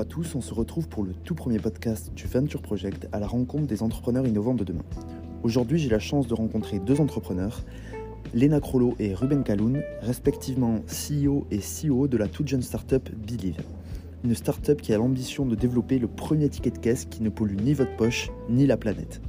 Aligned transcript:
Bonjour 0.00 0.12
à 0.12 0.14
tous, 0.14 0.34
on 0.34 0.40
se 0.40 0.54
retrouve 0.54 0.88
pour 0.88 1.04
le 1.04 1.12
tout 1.12 1.34
premier 1.34 1.58
podcast 1.58 2.14
du 2.14 2.26
Venture 2.26 2.62
Project 2.62 3.06
à 3.12 3.20
la 3.20 3.26
rencontre 3.26 3.66
des 3.66 3.82
entrepreneurs 3.82 4.26
innovants 4.26 4.54
de 4.54 4.64
demain. 4.64 4.84
Aujourd'hui, 5.42 5.78
j'ai 5.78 5.90
la 5.90 5.98
chance 5.98 6.26
de 6.26 6.32
rencontrer 6.32 6.78
deux 6.78 7.02
entrepreneurs, 7.02 7.62
Lena 8.32 8.60
Crollo 8.60 8.94
et 8.98 9.12
Ruben 9.12 9.44
Kaloun, 9.44 9.82
respectivement 10.00 10.78
CEO 10.86 11.46
et 11.50 11.58
CEO 11.58 12.08
de 12.08 12.16
la 12.16 12.28
toute 12.28 12.48
jeune 12.48 12.62
startup 12.62 13.10
Believe. 13.14 13.60
Une 14.24 14.34
startup 14.34 14.80
qui 14.80 14.94
a 14.94 14.96
l'ambition 14.96 15.44
de 15.44 15.54
développer 15.54 15.98
le 15.98 16.08
premier 16.08 16.48
ticket 16.48 16.70
de 16.70 16.78
caisse 16.78 17.04
qui 17.04 17.22
ne 17.22 17.28
pollue 17.28 17.56
ni 17.56 17.74
votre 17.74 17.94
poche 17.96 18.30
ni 18.48 18.66
la 18.66 18.78
planète. 18.78 19.20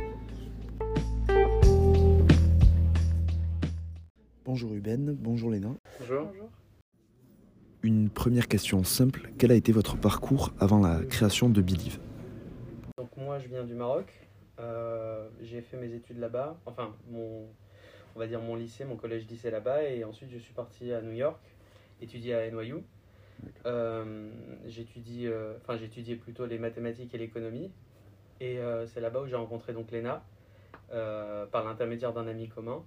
Bonjour 4.45 4.71
Ruben, 4.71 5.17
bonjour 5.19 5.49
Léna. 5.49 5.75
Bonjour. 5.99 6.31
Une 7.83 8.09
première 8.09 8.47
question 8.47 8.83
simple, 8.83 9.29
quel 9.39 9.51
a 9.51 9.55
été 9.55 9.71
votre 9.71 9.97
parcours 9.97 10.53
avant 10.59 10.79
la 10.79 11.03
création 11.03 11.49
de 11.49 11.61
Believe? 11.61 11.99
Donc 12.97 13.09
moi 13.17 13.39
je 13.39 13.47
viens 13.47 13.63
du 13.63 13.73
Maroc, 13.73 14.27
Euh, 14.59 15.27
j'ai 15.41 15.61
fait 15.61 15.77
mes 15.77 15.91
études 15.91 16.19
là-bas, 16.19 16.55
enfin 16.67 16.93
on 17.15 17.47
va 18.19 18.27
dire 18.27 18.39
mon 18.39 18.55
lycée, 18.55 18.85
mon 18.85 18.95
collège 18.95 19.25
lycée 19.27 19.49
là-bas. 19.49 19.83
Et 19.83 20.03
ensuite 20.03 20.29
je 20.31 20.37
suis 20.37 20.53
parti 20.53 20.93
à 20.93 21.01
New 21.01 21.13
York 21.13 21.41
étudier 22.01 22.35
à 22.35 22.51
NYU. 22.51 22.83
Euh, 23.65 24.29
j'étudie, 24.67 25.25
euh, 25.25 25.53
j'étudiais 25.79 26.15
plutôt 26.15 26.45
les 26.45 26.59
mathématiques 26.59 27.15
et 27.15 27.17
l'économie. 27.17 27.71
Et 28.39 28.59
c'est 28.87 29.01
là-bas 29.01 29.21
où 29.21 29.27
j'ai 29.27 29.35
rencontré 29.35 29.73
donc 29.73 29.87
euh, 30.93 31.45
par 31.45 31.63
l'intermédiaire 31.63 32.11
d'un 32.11 32.27
ami 32.27 32.49
commun 32.49 32.83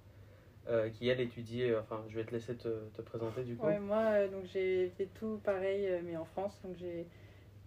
euh, 0.67 0.89
qui 0.89 1.07
elle 1.09 1.19
étudiait, 1.19 1.69
euh, 1.69 1.81
enfin 1.81 2.03
je 2.09 2.15
vais 2.15 2.23
te 2.23 2.31
laisser 2.31 2.55
te, 2.55 2.89
te 2.89 3.01
présenter 3.03 3.43
du 3.43 3.55
coup. 3.55 3.67
Moi, 3.67 3.97
euh, 3.97 4.27
donc 4.27 4.45
j'ai 4.51 4.89
fait 4.97 5.05
tout 5.13 5.39
pareil, 5.43 5.87
mais 6.03 6.17
en 6.17 6.25
France. 6.25 6.59
Donc 6.63 6.75
j'ai 6.75 7.05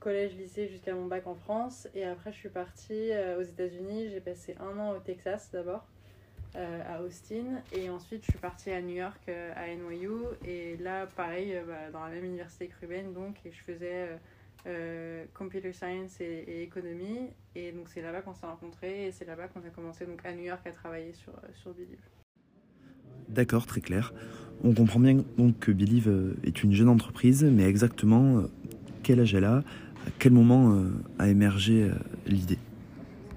collège, 0.00 0.34
lycée 0.34 0.66
jusqu'à 0.66 0.94
mon 0.94 1.06
bac 1.06 1.28
en 1.28 1.36
France. 1.36 1.86
Et 1.94 2.04
après, 2.04 2.32
je 2.32 2.38
suis 2.38 2.48
partie 2.48 3.12
aux 3.38 3.42
États-Unis. 3.42 4.08
J'ai 4.10 4.20
passé 4.20 4.56
un 4.58 4.76
an 4.78 4.96
au 4.96 4.98
Texas 4.98 5.50
d'abord, 5.52 5.86
à 6.54 7.00
Austin. 7.02 7.62
Et 7.72 7.88
ensuite, 7.88 8.24
je 8.24 8.28
suis 8.28 8.38
partie 8.38 8.70
à 8.72 8.80
New 8.80 8.96
York, 8.96 9.28
à 9.28 9.68
NYU. 9.74 10.10
Et 10.44 10.76
là, 10.76 11.06
pareil, 11.06 11.56
bah, 11.66 11.90
dans 11.92 12.04
la 12.04 12.10
même 12.10 12.24
université 12.24 12.68
que 12.68 12.74
Ruben. 12.80 13.12
Donc, 13.12 13.44
et 13.44 13.50
je 13.50 13.62
faisais 13.62 14.08
computer 15.34 15.72
science 15.72 16.20
et, 16.20 16.62
économie. 16.62 17.30
Et 17.56 17.72
donc, 17.72 17.88
c'est 17.88 18.02
là-bas 18.02 18.22
qu'on 18.22 18.34
s'est 18.34 18.46
rencontrés. 18.46 19.06
Et 19.06 19.12
c'est 19.12 19.24
là-bas 19.24 19.48
qu'on 19.48 19.64
a 19.64 19.70
commencé 19.70 20.06
donc, 20.06 20.24
à 20.24 20.32
New 20.32 20.44
York 20.44 20.64
à 20.64 20.72
travailler 20.72 21.12
sur, 21.12 21.32
sur 21.54 21.74
Believe. 21.74 22.17
D'accord, 23.28 23.66
très 23.66 23.80
clair. 23.80 24.12
On 24.64 24.74
comprend 24.74 24.98
bien 24.98 25.18
donc 25.36 25.58
que 25.58 25.70
Believe 25.70 26.08
euh, 26.08 26.34
est 26.42 26.64
une 26.64 26.72
jeune 26.72 26.88
entreprise, 26.88 27.44
mais 27.44 27.64
exactement 27.64 28.38
euh, 28.38 28.50
quel 29.02 29.20
âge 29.20 29.34
elle 29.34 29.44
a, 29.44 29.58
à 29.58 30.10
quel 30.18 30.32
moment 30.32 30.72
euh, 30.72 30.88
a 31.18 31.28
émergé 31.28 31.90
l'idée? 32.26 32.58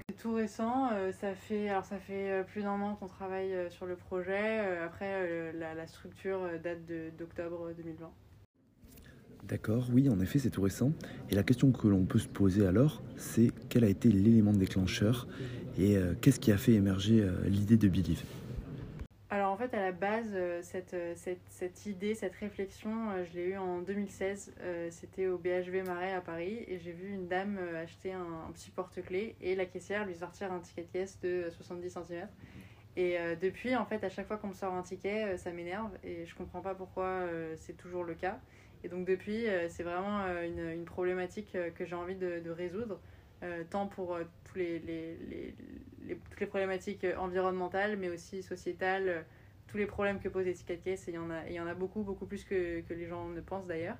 C'est 0.08 0.16
tout 0.16 0.34
récent, 0.34 0.90
ça 1.20 1.34
fait 1.34 1.68
alors 1.68 1.84
ça 1.84 1.96
fait 1.96 2.44
plus 2.52 2.62
d'un 2.62 2.80
an 2.80 2.96
qu'on 2.98 3.06
travaille 3.06 3.52
sur 3.70 3.86
le 3.86 3.96
projet. 3.96 4.60
Après 4.84 5.52
la, 5.52 5.74
la 5.74 5.86
structure 5.86 6.40
date 6.62 6.78
d'octobre 7.18 7.70
2020. 7.76 8.10
D'accord, 9.48 9.88
oui, 9.92 10.08
en 10.08 10.20
effet, 10.20 10.38
c'est 10.38 10.50
tout 10.50 10.62
récent. 10.62 10.92
Et 11.30 11.34
la 11.34 11.42
question 11.42 11.72
que 11.72 11.88
l'on 11.88 12.04
peut 12.04 12.20
se 12.20 12.28
poser 12.28 12.66
alors, 12.66 13.02
c'est 13.16 13.50
quel 13.68 13.82
a 13.82 13.88
été 13.88 14.08
l'élément 14.10 14.52
déclencheur 14.52 15.26
et 15.78 15.96
qu'est-ce 16.20 16.38
qui 16.38 16.52
a 16.52 16.56
fait 16.56 16.72
émerger 16.72 17.26
l'idée 17.46 17.76
de 17.76 17.88
Believe? 17.88 18.22
Fait 19.68 19.76
à 19.76 19.80
la 19.80 19.92
base 19.92 20.30
euh, 20.34 20.60
cette, 20.62 20.94
euh, 20.94 21.14
cette, 21.16 21.40
cette 21.48 21.86
idée, 21.86 22.14
cette 22.14 22.34
réflexion, 22.34 23.10
euh, 23.10 23.24
je 23.24 23.32
l'ai 23.36 23.44
eue 23.50 23.56
en 23.56 23.80
2016. 23.80 24.54
Euh, 24.60 24.88
C'était 24.90 25.26
au 25.26 25.38
BHV 25.38 25.82
Marais 25.86 26.12
à 26.12 26.20
Paris 26.20 26.64
et 26.66 26.78
j'ai 26.78 26.92
vu 26.92 27.12
une 27.12 27.28
dame 27.28 27.58
acheter 27.82 28.12
un, 28.12 28.44
un 28.48 28.52
petit 28.52 28.70
porte-clés 28.70 29.36
et 29.40 29.54
la 29.54 29.66
caissière 29.66 30.06
lui 30.06 30.14
sortir 30.14 30.52
un 30.52 30.60
ticket 30.60 30.82
de 30.82 30.88
caisse 30.88 31.20
de 31.20 31.48
70 31.50 31.90
cm. 31.90 32.28
Et 32.96 33.16
depuis 33.40 33.74
en 33.74 33.86
fait 33.86 34.04
à 34.04 34.10
chaque 34.10 34.26
fois 34.26 34.36
qu'on 34.36 34.48
me 34.48 34.52
sort 34.54 34.74
un 34.74 34.82
ticket, 34.82 35.38
ça 35.38 35.50
m'énerve 35.50 35.90
et 36.04 36.26
je 36.26 36.34
comprends 36.34 36.60
pas 36.60 36.74
pourquoi 36.74 37.26
c'est 37.56 37.72
toujours 37.76 38.04
le 38.04 38.14
cas. 38.14 38.38
Et 38.84 38.88
donc 38.88 39.06
depuis, 39.06 39.46
c'est 39.70 39.82
vraiment 39.82 40.26
une, 40.42 40.58
une 40.70 40.84
problématique 40.84 41.56
que 41.74 41.86
j'ai 41.86 41.94
envie 41.94 42.16
de, 42.16 42.40
de 42.40 42.50
résoudre, 42.50 43.00
euh, 43.42 43.64
tant 43.70 43.86
pour 43.86 44.18
tous 44.44 44.58
les, 44.58 44.78
les, 44.80 45.16
les, 45.16 45.54
les- 46.06 46.16
toutes 46.16 46.40
les 46.40 46.46
problématiques 46.46 47.06
environnementales, 47.16 47.96
mais 47.96 48.10
aussi 48.10 48.42
sociétales, 48.42 49.24
tous 49.66 49.78
les 49.78 49.86
problèmes 49.86 50.20
que 50.20 50.28
posent 50.28 50.44
les 50.44 50.54
tickets 50.54 50.80
de 50.80 50.84
caisse, 50.84 51.08
et 51.08 51.12
il 51.12 51.14
y 51.14 51.18
en 51.18 51.30
a, 51.30 51.46
il 51.46 51.54
y 51.54 51.60
en 51.60 51.66
a 51.66 51.74
beaucoup, 51.74 52.02
beaucoup 52.02 52.26
plus 52.26 52.44
que, 52.44 52.80
que 52.80 52.94
les 52.94 53.06
gens 53.06 53.28
ne 53.28 53.40
pensent 53.40 53.66
d'ailleurs. 53.66 53.96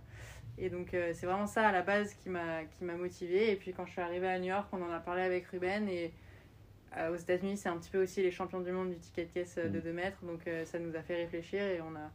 Et 0.59 0.69
donc 0.69 0.93
euh, 0.93 1.13
c'est 1.15 1.27
vraiment 1.27 1.47
ça 1.47 1.69
à 1.69 1.73
la 1.73 1.83
base 1.83 2.13
qui 2.15 2.29
m'a 2.29 2.65
qui 2.65 2.85
m'a 2.85 2.95
motivée. 2.95 3.51
Et 3.53 3.57
puis 3.57 3.73
quand 3.73 3.87
je 3.87 3.93
suis 3.93 4.03
arrivée 4.03 4.29
à 4.29 4.39
New 4.39 4.49
York, 4.49 4.69
on 4.73 4.83
en 4.83 4.91
a 4.91 5.01
parlé 5.01 5.23
avec 5.23 5.47
Ruben, 5.47 5.89
et 5.89 6.13
euh, 6.99 7.11
aux 7.13 7.17
États-Unis, 7.17 7.57
c'est 7.57 7.71
un 7.71 7.79
petit 7.79 7.91
peu 7.91 8.03
aussi 8.03 8.23
les 8.23 8.31
champions 8.31 8.61
du 8.61 8.71
monde 8.71 8.91
du 8.91 8.99
ticket 8.99 9.25
de 9.25 9.31
caisse 9.33 9.57
euh, 9.59 9.69
de 9.69 9.79
Mm. 9.79 9.83
2 9.83 9.93
mètres, 9.93 10.25
donc 10.25 10.47
euh, 10.47 10.65
ça 10.67 10.79
nous 10.79 10.95
a 10.95 11.03
fait 11.03 11.17
réfléchir, 11.17 11.63
et 11.63 11.81
on 11.81 11.95
a... 11.97 12.11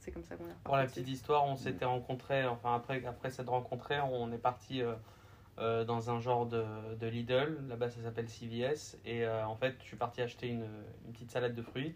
C'est 0.00 0.10
comme 0.10 0.24
ça 0.24 0.36
qu'on 0.36 0.44
a 0.44 0.54
Pour 0.64 0.76
la 0.76 0.86
petite 0.86 1.08
histoire, 1.08 1.44
on 1.46 1.56
s'était 1.56 1.84
rencontrés, 1.84 2.44
enfin 2.44 2.74
après, 2.74 3.04
après 3.06 3.30
s'être 3.30 3.50
rencontrés, 3.50 3.98
on 4.00 4.30
est 4.32 4.38
parti 4.38 4.82
euh, 4.82 4.94
euh, 5.58 5.84
dans 5.84 6.10
un 6.10 6.20
genre 6.20 6.46
de, 6.46 6.64
de 7.00 7.06
Lidl, 7.06 7.56
là-bas 7.68 7.88
ça 7.88 8.02
s'appelle 8.02 8.28
CVS, 8.28 8.98
et 9.04 9.24
euh, 9.24 9.46
en 9.46 9.56
fait 9.56 9.74
je 9.80 9.84
suis 9.84 9.96
parti 9.96 10.20
acheter 10.22 10.48
une, 10.48 10.66
une 11.06 11.12
petite 11.12 11.30
salade 11.30 11.54
de 11.54 11.62
fruits, 11.62 11.94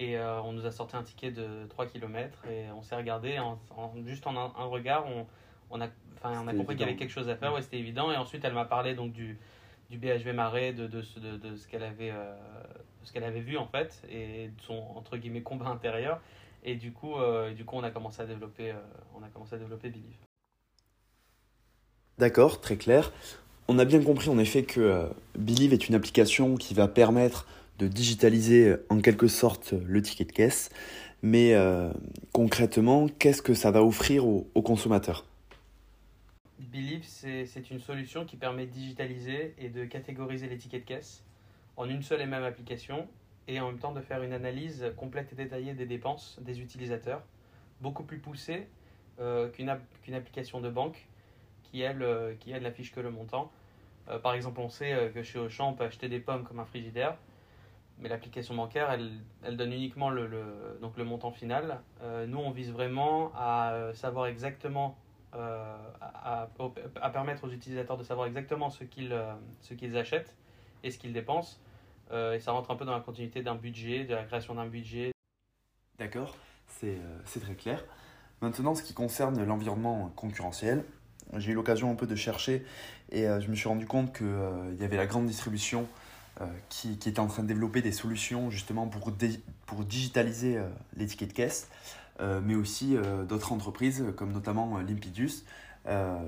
et 0.00 0.16
euh, 0.18 0.42
on 0.42 0.52
nous 0.52 0.66
a 0.66 0.72
sorti 0.72 0.96
un 0.96 1.04
ticket 1.04 1.30
de 1.30 1.66
3 1.68 1.86
km, 1.86 2.44
et 2.50 2.70
on 2.72 2.82
s'est 2.82 2.96
regardé, 2.96 3.38
en, 3.38 3.60
en- 3.76 3.92
juste 4.04 4.26
en 4.26 4.36
un, 4.36 4.52
un 4.58 4.64
regard, 4.66 5.06
on, 5.06 5.26
on 5.70 5.80
a, 5.80 5.88
on 6.24 6.48
a 6.48 6.54
compris 6.54 6.74
qu'il 6.76 6.86
y 6.86 6.88
avait 6.88 6.96
quelque 6.98 7.12
chose 7.12 7.28
à 7.28 7.36
faire, 7.36 7.52
ouais, 7.54 7.62
c'était 7.62 7.78
évident, 7.78 8.10
et 8.12 8.16
ensuite 8.16 8.44
elle 8.44 8.54
m'a 8.54 8.64
parlé 8.64 8.94
donc 8.96 9.12
du, 9.12 9.38
du 9.90 9.98
BHV 9.98 10.32
Marais, 10.34 10.72
de, 10.72 10.88
de, 10.88 11.02
ce- 11.02 11.20
de, 11.20 11.36
de 11.36 11.56
ce 11.56 11.68
qu'elle 11.68 11.84
avait, 11.84 12.10
euh, 12.10 12.34
ce 13.04 13.12
qu'elle 13.12 13.24
avait 13.24 13.40
vu 13.40 13.56
en 13.58 13.66
fait, 13.66 14.02
et 14.10 14.48
de 14.48 14.62
son 14.62 14.82
entre 14.96 15.16
guillemets 15.18 15.42
combat 15.42 15.68
intérieur. 15.68 16.20
Et 16.64 16.74
du 16.76 16.92
coup, 16.92 17.16
euh, 17.16 17.54
du 17.54 17.64
coup, 17.64 17.76
on 17.76 17.84
a 17.84 17.90
commencé 17.90 18.20
à 18.22 18.26
développer, 18.26 18.74
on 19.18 19.22
a 19.22 19.28
commencé 19.28 19.54
à 19.54 19.58
développer 19.58 19.88
Believe. 19.90 20.16
D'accord, 22.18 22.60
très 22.60 22.76
clair. 22.76 23.12
On 23.68 23.78
a 23.78 23.84
bien 23.84 24.02
compris 24.02 24.28
en 24.30 24.38
effet 24.38 24.64
que 24.64 25.08
Believe 25.38 25.72
est 25.72 25.88
une 25.88 25.94
application 25.94 26.56
qui 26.56 26.74
va 26.74 26.88
permettre 26.88 27.46
de 27.80 27.88
digitaliser 27.88 28.68
euh, 28.68 28.86
en 28.90 29.00
quelque 29.00 29.26
sorte 29.26 29.72
euh, 29.72 29.82
le 29.86 30.02
ticket 30.02 30.24
de 30.24 30.32
caisse. 30.32 30.68
Mais 31.22 31.54
euh, 31.54 31.90
concrètement, 32.32 33.08
qu'est-ce 33.18 33.42
que 33.42 33.54
ça 33.54 33.70
va 33.70 33.82
offrir 33.82 34.26
aux, 34.26 34.62
consommateurs 34.62 35.26
Believe, 36.58 37.04
c'est 37.04 37.70
une 37.70 37.78
solution 37.78 38.24
qui 38.24 38.36
permet 38.36 38.66
de 38.66 38.70
digitaliser 38.70 39.54
et 39.58 39.68
de 39.68 39.84
catégoriser 39.84 40.46
les 40.46 40.56
tickets 40.56 40.82
de 40.82 40.86
caisse 40.86 41.24
en 41.76 41.88
une 41.88 42.02
seule 42.02 42.20
et 42.20 42.26
même 42.26 42.44
application 42.44 43.08
et 43.48 43.60
en 43.60 43.68
même 43.68 43.78
temps 43.78 43.92
de 43.92 44.00
faire 44.00 44.22
une 44.22 44.32
analyse 44.32 44.84
complète 44.96 45.32
et 45.32 45.36
détaillée 45.36 45.74
des 45.74 45.86
dépenses 45.86 46.38
des 46.40 46.60
utilisateurs, 46.60 47.22
beaucoup 47.80 48.04
plus 48.04 48.18
poussée 48.18 48.66
qu'une 49.52 49.68
app- 49.68 50.00
qu'une 50.02 50.14
application 50.14 50.60
de 50.60 50.70
banque 50.70 51.06
qui, 51.64 51.80
elle, 51.80 52.04
qui, 52.40 52.52
n'affiche 52.52 52.92
que 52.92 53.00
le 53.00 53.10
montant. 53.10 53.50
Par 54.22 54.34
exemple, 54.34 54.60
on 54.60 54.68
sait 54.68 55.10
que 55.14 55.22
chez 55.22 55.38
Auchan, 55.38 55.70
on 55.70 55.72
peut 55.74 55.84
acheter 55.84 56.08
des 56.08 56.20
pommes 56.20 56.44
comme 56.44 56.60
un 56.60 56.64
frigidaire, 56.64 57.16
mais 58.00 58.08
l'application 58.08 58.54
bancaire, 58.54 58.90
elle, 58.90 59.10
elle 59.42 59.56
donne 59.56 59.72
uniquement 59.72 60.10
le, 60.10 60.26
le- 60.26 60.78
donc 60.80 60.96
le 60.96 61.04
montant 61.04 61.30
final. 61.30 61.80
Euh, 62.02 62.26
nous, 62.26 62.38
on 62.38 62.50
vise 62.50 62.70
vraiment 62.72 63.32
à 63.36 63.72
euh, 63.72 63.94
savoir 63.94 64.26
exactement 64.26 64.96
euh, 65.34 65.76
à, 66.00 66.48
à- 67.00 67.10
permettre 67.10 67.44
aux 67.44 67.50
utilisateurs 67.50 67.96
de 67.96 68.02
savoir 68.02 68.26
exactement 68.26 68.70
ce 68.70 68.84
qu'ils 68.84 69.14
qu'ils 69.78 69.96
achètent 69.96 70.36
et 70.82 70.90
ce 70.90 70.98
qu'ils 70.98 71.12
dépensent. 71.12 71.58
Et 72.12 72.40
ça 72.40 72.50
rentre 72.50 72.72
un 72.72 72.74
peu 72.74 72.84
dans 72.84 72.94
la 72.94 72.98
continuité 73.00 73.40
d'un 73.40 73.54
budget, 73.54 74.04
de 74.04 74.14
la 74.16 74.24
création 74.24 74.56
d'un 74.56 74.66
budget. 74.66 75.12
D'accord, 75.98 76.34
c'est 76.66 76.98
très 77.40 77.54
clair. 77.54 77.84
Maintenant, 78.40 78.74
ce 78.74 78.82
qui 78.82 78.94
concerne 78.94 79.44
l'environnement 79.44 80.10
concurrentiel, 80.16 80.84
j'ai 81.36 81.52
eu 81.52 81.54
l'occasion 81.54 81.88
un 81.88 81.94
peu 81.94 82.08
de 82.08 82.16
chercher 82.16 82.64
et 83.12 83.26
je 83.38 83.48
me 83.48 83.54
suis 83.54 83.68
rendu 83.68 83.86
compte 83.86 84.12
qu'il 84.12 84.76
y 84.80 84.82
avait 84.82 84.96
la 84.96 85.06
grande 85.06 85.26
distribution 85.26 85.86
qui, 86.68 86.98
qui 86.98 87.08
était 87.08 87.20
en 87.20 87.26
train 87.26 87.42
de 87.42 87.48
développer 87.48 87.82
des 87.82 87.92
solutions 87.92 88.50
justement 88.50 88.88
pour, 88.88 89.12
dé- 89.12 89.40
pour 89.66 89.84
digitaliser 89.84 90.56
euh, 90.58 90.68
les 90.96 91.06
tickets 91.06 91.28
de 91.28 91.34
caisse, 91.34 91.68
euh, 92.20 92.40
mais 92.44 92.54
aussi 92.54 92.96
euh, 92.96 93.24
d'autres 93.24 93.52
entreprises 93.52 94.04
comme 94.16 94.32
notamment 94.32 94.78
euh, 94.78 94.82
Limpidus. 94.82 95.44
Euh, 95.86 96.18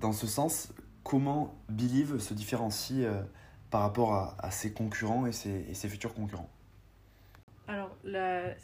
dans 0.00 0.12
ce 0.12 0.26
sens, 0.26 0.72
comment 1.02 1.54
Believe 1.68 2.18
se 2.18 2.34
différencie 2.34 3.04
euh, 3.04 3.22
par 3.70 3.82
rapport 3.82 4.14
à, 4.14 4.36
à 4.38 4.50
ses 4.50 4.72
concurrents 4.72 5.26
et 5.26 5.32
ses, 5.32 5.66
et 5.68 5.74
ses 5.74 5.88
futurs 5.88 6.14
concurrents? 6.14 6.50
Alors, 7.66 7.96
la- 8.04 8.54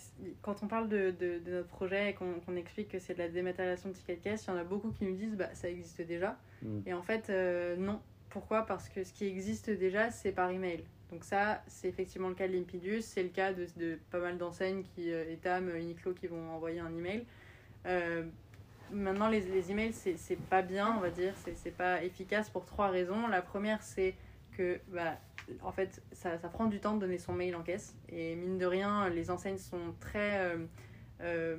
quand 0.42 0.62
on 0.62 0.68
parle 0.68 0.88
de, 0.88 1.10
de- 1.10 1.38
de 1.38 1.50
notre 1.52 1.68
projet 1.68 2.10
et 2.10 2.14
qu'on 2.14 2.56
explique 2.56 2.88
que 2.88 2.98
c'est 2.98 3.14
de 3.14 3.18
la 3.18 3.28
dématérialisation 3.28 3.88
de 3.90 3.94
tickets 3.94 4.18
de 4.18 4.22
caisse, 4.24 4.44
il 4.46 4.50
y 4.50 4.52
en 4.52 4.56
a 4.58 4.64
beaucoup 4.64 4.90
qui 4.92 5.04
nous 5.04 5.16
disent 5.16 5.36
bah 5.36 5.54
ça 5.54 5.68
existe 5.70 6.02
déjà. 6.02 6.36
Mm. 6.62 6.80
Et 6.86 6.92
en 6.94 7.02
fait, 7.02 7.30
euh, 7.30 7.76
non. 7.76 8.00
Pourquoi? 8.30 8.64
Parce 8.64 8.88
que 8.88 9.04
ce 9.04 9.12
qui 9.12 9.26
existe 9.26 9.70
déjà, 9.70 10.10
c'est 10.10 10.32
par 10.32 10.50
email. 10.50 10.84
Donc 11.10 11.24
ça, 11.24 11.62
c'est 11.66 11.88
effectivement 11.88 12.28
le 12.28 12.34
cas 12.34 12.46
de 12.46 12.52
Limpidus, 12.52 13.02
c'est 13.02 13.24
le 13.24 13.28
cas 13.30 13.52
de, 13.52 13.66
de 13.76 13.98
pas 14.10 14.20
mal 14.20 14.38
d'enseignes 14.38 14.84
qui, 14.94 15.12
euh, 15.12 15.32
Etam, 15.32 15.68
Uniqlo, 15.76 16.14
qui 16.14 16.28
vont 16.28 16.50
envoyer 16.50 16.78
un 16.78 16.94
email. 16.96 17.26
Euh, 17.86 18.24
maintenant, 18.92 19.28
les, 19.28 19.40
les 19.40 19.72
emails, 19.72 19.92
c'est 19.92 20.38
pas 20.48 20.62
bien, 20.62 20.94
on 20.96 21.00
va 21.00 21.10
dire, 21.10 21.34
c'est 21.56 21.76
pas 21.76 22.04
efficace 22.04 22.48
pour 22.48 22.64
trois 22.64 22.88
raisons. 22.88 23.26
La 23.26 23.42
première, 23.42 23.82
c'est 23.82 24.14
que, 24.56 24.78
bah, 24.88 25.18
en 25.62 25.72
fait, 25.72 26.00
ça, 26.12 26.38
ça 26.38 26.48
prend 26.48 26.66
du 26.66 26.78
temps 26.78 26.94
de 26.94 27.00
donner 27.00 27.18
son 27.18 27.32
mail 27.32 27.56
en 27.56 27.62
caisse. 27.62 27.96
Et 28.08 28.36
mine 28.36 28.58
de 28.58 28.66
rien, 28.66 29.08
les 29.08 29.30
enseignes 29.30 29.58
sont 29.58 29.94
très 29.98 30.38
euh, 30.38 30.56
euh, 31.22 31.56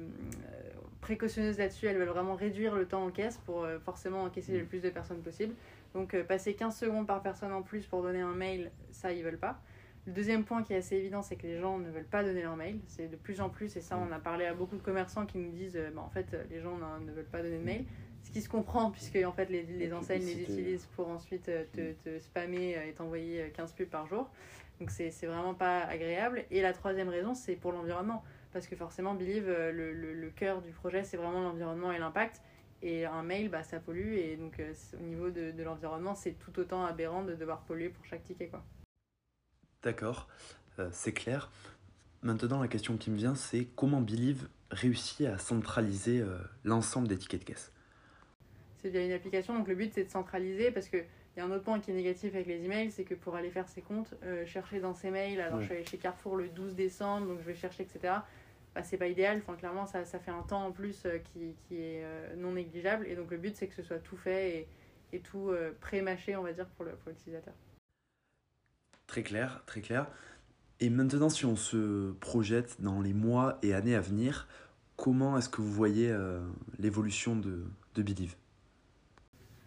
précautionneuses 1.02 1.58
là-dessus. 1.58 1.88
Elles 1.88 1.98
veulent 1.98 2.08
vraiment 2.08 2.36
réduire 2.36 2.76
le 2.76 2.88
temps 2.88 3.04
en 3.04 3.12
caisse 3.12 3.38
pour 3.46 3.64
euh, 3.64 3.80
forcément 3.80 4.24
encaisser 4.24 4.58
le 4.58 4.66
plus 4.66 4.82
de 4.82 4.90
personnes 4.90 5.22
possible. 5.22 5.54
Donc, 5.94 6.14
euh, 6.14 6.24
passer 6.24 6.54
15 6.54 6.78
secondes 6.78 7.08
par 7.08 7.22
personne 7.22 7.52
en 7.52 7.62
plus 7.62 7.86
pour 7.86 8.02
donner 8.02 8.22
un 8.22 8.34
mail, 8.34 8.72
ça, 8.92 9.12
ils 9.12 9.24
veulent 9.24 9.38
pas. 9.38 9.62
Le 10.08 10.14
deuxième 10.14 10.44
point 10.44 10.64
qui 10.64 10.74
est 10.74 10.78
assez 10.78 10.96
évident, 10.96 11.22
c'est 11.22 11.36
que 11.36 11.46
les 11.46 11.60
gens 11.60 11.78
ne 11.78 11.90
veulent 11.90 12.04
pas 12.04 12.24
donner 12.24 12.42
leur 12.42 12.56
mail. 12.56 12.80
C'est 12.88 13.08
de 13.08 13.16
plus 13.16 13.40
en 13.40 13.50
plus, 13.50 13.76
et 13.76 13.82
ça, 13.82 13.98
on 13.98 14.12
a 14.12 14.20
parlé 14.20 14.46
à 14.46 14.54
beaucoup 14.54 14.76
de 14.76 14.82
commerçants 14.82 15.28
qui 15.28 15.38
nous 15.38 15.52
disent, 15.52 15.78
euh, 15.78 15.92
bah, 15.94 16.02
en 16.02 16.10
fait, 16.10 16.34
euh, 16.34 16.44
les 16.50 16.60
gens 16.60 16.76
ne 16.78 17.12
veulent 17.12 17.26
pas 17.26 17.44
donner 17.44 17.60
de 17.60 17.64
mail. 17.64 17.86
Ce 18.24 18.32
qui 18.32 18.42
se 18.42 18.50
comprend, 18.50 18.90
puisque 18.92 19.18
en 19.18 19.32
fait, 19.32 19.50
les, 19.50 19.94
enseignes 19.94 20.26
les 20.26 20.42
utilisent 20.42 20.88
pour 20.96 21.08
ensuite 21.10 21.50
euh, 21.50 21.66
te, 21.74 21.94
te 22.04 22.20
spammer 22.20 22.78
et 22.88 22.94
t'envoyer 22.94 23.42
euh, 23.42 23.50
15 23.54 23.74
pubs 23.74 23.90
par 23.90 24.08
jour. 24.08 24.30
Donc, 24.80 24.90
c'est 24.90 25.12
vraiment 25.24 25.54
pas 25.54 25.82
agréable. 25.82 26.46
Et 26.50 26.62
la 26.62 26.74
troisième 26.74 27.10
raison, 27.10 27.36
c'est 27.36 27.56
pour 27.56 27.72
l'environnement. 27.72 28.24
Parce 28.54 28.68
que 28.68 28.76
forcément, 28.76 29.14
Believe, 29.14 29.48
le, 29.48 29.94
le, 29.94 30.14
le 30.14 30.30
cœur 30.32 30.62
du 30.62 30.72
projet, 30.72 31.04
c'est 31.04 31.18
vraiment 31.18 31.42
l'environnement 31.42 31.92
et 31.92 32.00
l'impact. 32.00 32.42
Et 32.84 33.06
un 33.06 33.22
mail, 33.24 33.50
bah, 33.50 33.64
ça 33.64 33.80
pollue. 33.80 34.14
Et 34.16 34.36
donc, 34.38 34.60
euh, 34.60 34.74
au 35.00 35.04
niveau 35.04 35.30
de, 35.30 35.52
de 35.52 35.64
l'environnement, 35.64 36.16
c'est 36.16 36.32
tout 36.34 36.58
autant 36.60 36.86
aberrant 36.86 37.24
de 37.24 37.36
devoir 37.36 37.62
polluer 37.62 37.90
pour 37.90 38.06
chaque 38.06 38.24
ticket. 38.24 38.48
Quoi. 38.48 38.64
D'accord, 39.84 40.28
euh, 40.80 40.90
c'est 40.92 41.14
clair. 41.14 41.52
Maintenant, 42.24 42.62
la 42.62 42.68
question 42.68 42.98
qui 42.98 43.10
me 43.12 43.18
vient, 43.18 43.36
c'est 43.36 43.66
comment 43.76 44.02
Believe 44.02 44.48
réussit 44.70 45.28
à 45.28 45.38
centraliser 45.38 46.22
euh, 46.22 46.38
l'ensemble 46.64 47.08
des 47.08 47.18
tickets 47.18 47.42
de 47.42 47.46
caisse? 47.46 47.72
C'est 48.82 48.90
via 48.90 49.06
une 49.06 49.12
application. 49.12 49.56
Donc 49.56 49.68
le 49.68 49.76
but 49.76 49.92
c'est 49.94 50.04
de 50.06 50.10
centraliser 50.10 50.72
parce 50.72 50.88
que 50.88 50.98
il 50.98 51.40
y 51.40 51.42
a 51.42 51.46
un 51.46 51.52
autre 51.52 51.64
point 51.64 51.80
qui 51.80 51.92
est 51.92 51.94
négatif 51.94 52.34
avec 52.36 52.48
les 52.48 52.64
emails, 52.66 52.92
c'est 52.92 53.06
que 53.06 53.14
pour 53.16 53.36
aller 53.36 53.52
faire 53.52 53.70
ses 53.70 53.82
comptes, 53.82 54.14
chercher 54.46 54.82
dans 54.82 54.94
ses 54.94 55.12
mails, 55.12 55.40
alors 55.40 55.56
Ouais. 55.56 55.62
je 55.62 55.66
suis 55.68 55.76
allée 55.76 55.86
chez 55.86 55.98
Carrefour 55.98 56.36
le 56.36 56.50
12 56.50 56.76
décembre, 56.76 57.28
donc 57.28 57.40
je 57.40 57.46
vais 57.46 57.56
chercher, 57.56 57.84
etc. 57.84 58.16
Bah, 58.74 58.84
c'est 58.84 58.98
pas 58.98 59.08
idéal, 59.08 59.40
enfin, 59.40 59.58
clairement 59.58 59.86
ça, 59.86 60.06
ça 60.06 60.18
fait 60.18 60.32
un 60.32 60.44
temps 60.44 60.66
en 60.68 60.72
plus 60.72 61.06
euh, 61.06 61.18
qui, 61.18 61.56
qui 61.68 61.76
est 61.76 62.06
euh, 62.06 62.36
non 62.38 62.54
négligeable 62.54 63.06
et 63.06 63.18
donc 63.18 63.30
le 63.30 63.38
but 63.38 63.54
c'est 63.54 63.68
que 63.68 63.74
ce 63.74 63.84
soit 63.84 64.00
tout 64.00 64.16
fait 64.16 64.60
et, 64.60 64.68
et 65.12 65.20
tout 65.20 65.50
euh, 65.50 65.74
pré-mâché 65.82 66.38
on 66.38 66.44
va 66.44 66.54
dire 66.54 66.68
pour 66.78 66.86
l'utilisateur. 66.86 67.54
Très 69.08 69.24
clair, 69.24 69.62
très 69.66 69.82
clair. 69.82 70.08
Et 70.80 70.90
maintenant, 70.90 71.28
si 71.28 71.46
on 71.46 71.58
se 71.58 72.14
projette 72.22 72.80
dans 72.82 73.02
les 73.02 73.14
mois 73.14 73.60
et 73.62 73.74
années 73.74 73.94
à 73.94 74.00
venir, 74.00 74.48
comment 74.96 75.38
est-ce 75.38 75.50
que 75.50 75.62
vous 75.62 75.74
voyez 75.74 76.10
euh, 76.10 76.40
l'évolution 76.80 77.36
de, 77.36 77.66
de 77.96 78.04
Believe? 78.04 78.38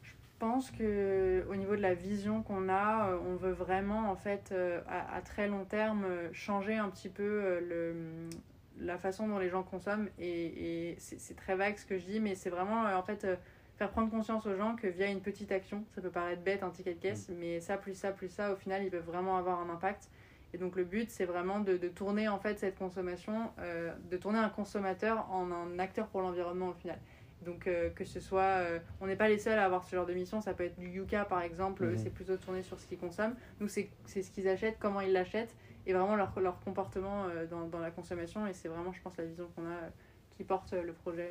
Je 0.03 0.15
pense 0.39 0.71
que 0.71 1.45
au 1.51 1.57
niveau 1.57 1.77
de 1.77 1.83
la 1.83 1.93
vision 1.93 2.43
qu'on 2.43 2.71
a, 2.71 3.19
on 3.19 3.37
veut 3.37 3.53
vraiment 3.53 4.11
en 4.11 4.17
fait 4.17 4.55
à, 4.89 5.15
à 5.15 5.21
très 5.21 5.47
long 5.47 5.67
terme 5.67 6.07
changer 6.33 6.77
un 6.77 6.89
petit 6.89 7.11
peu 7.11 7.61
le, 7.61 8.31
la 8.79 8.99
façon 8.99 9.29
dont 9.29 9.39
les 9.39 9.49
gens 9.51 9.63
consomment 9.63 10.09
et, 10.19 10.91
et 10.91 10.97
c'est 10.99 11.37
très 11.37 11.55
vague 11.57 11.77
ce 11.77 11.87
que 11.87 11.99
je 11.99 12.05
dis, 12.07 12.21
mais 12.21 12.35
c'est 12.35 12.51
vraiment 12.51 12.87
euh, 12.87 12.97
en 12.97 13.03
fait 13.03 13.25
euh, 13.25 13.37
faire 13.77 13.91
prendre 13.91 14.11
conscience 14.11 14.47
aux 14.47 14.57
gens 14.57 14.77
que 14.77 14.87
via 14.87 15.07
une 15.09 15.21
petite 15.21 15.53
action, 15.53 15.85
ça 15.95 16.01
peut 16.01 16.11
paraître 16.11 16.43
bête 16.43 16.63
un 16.63 16.71
ticket 16.71 16.95
de 16.95 17.01
caisse, 17.01 17.29
mais 17.41 17.61
ça 17.61 17.77
plus 17.77 17.95
ça 17.95 18.13
plus 18.13 18.29
ça, 18.29 18.53
au 18.53 18.57
final 18.57 18.83
ils 18.85 18.91
peuvent 18.91 19.05
vraiment 19.05 19.37
avoir 19.37 19.61
un 19.61 19.69
impact. 19.71 20.11
Et 20.53 20.59
donc 20.59 20.77
le 20.77 20.85
but 20.85 21.11
c'est 21.11 21.25
vraiment 21.25 21.59
de, 21.61 21.77
de 21.77 21.89
tourner 21.89 22.29
en 22.29 22.39
fait 22.39 22.59
cette 22.59 22.77
consommation, 22.79 23.51
euh, 23.59 23.93
de 24.11 24.17
tourner 24.17 24.39
un 24.39 24.49
consommateur 24.49 25.29
en 25.33 25.51
un 25.51 25.79
acteur 25.79 26.07
pour 26.09 26.21
l'environnement 26.21 26.69
au 26.69 26.75
final. 26.75 26.99
Donc 27.45 27.67
euh, 27.67 27.91
que 27.91 28.05
ce 28.05 28.21
soit, 28.21 28.43
euh, 28.43 28.79
on 29.01 29.07
n'est 29.07 29.17
pas 29.17 29.29
les 29.29 29.39
seuls 29.39 29.59
à 29.59 29.65
avoir 29.65 29.85
ce 29.85 29.95
genre 29.95 30.07
de 30.07 30.15
mission, 30.15 30.41
ça 30.41 30.55
peut 30.55 30.65
être 30.65 30.79
du 30.79 30.89
Yuka 30.89 31.25
par 31.25 31.43
exemple, 31.43 31.85
Mhm. 31.85 31.99
c'est 31.99 32.11
plutôt 32.11 32.37
tourné 32.37 32.63
sur 32.63 32.79
ce 32.81 32.87
qu'ils 32.87 32.99
consomment. 32.99 33.35
Nous 33.61 33.69
c'est 33.69 33.89
ce 34.07 34.31
qu'ils 34.31 34.49
achètent, 34.49 34.79
comment 34.79 35.01
ils 35.01 35.13
l'achètent 35.13 35.55
et 35.87 35.93
vraiment 35.93 36.17
leur, 36.17 36.39
leur 36.41 36.61
comportement 36.61 37.25
euh, 37.27 37.47
dans, 37.47 37.67
dans 37.67 37.79
la 37.81 37.91
consommation 37.91 38.47
et 38.47 38.53
c'est 38.55 38.69
vraiment 38.69 38.93
je 38.93 39.01
pense 39.03 39.17
la 39.17 39.25
vision 39.25 39.49
qu'on 39.55 39.67
a 39.67 39.75
euh, 39.75 39.89
qui 40.31 40.45
porte 40.45 40.73
euh, 40.73 40.83
le 40.83 40.93
projet. 40.93 41.31